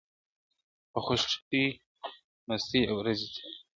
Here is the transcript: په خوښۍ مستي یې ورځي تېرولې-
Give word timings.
په 0.91 0.99
خوښۍ 1.05 1.65
مستي 2.47 2.79
یې 2.85 2.91
ورځي 2.97 3.27
تېرولې- 3.33 3.59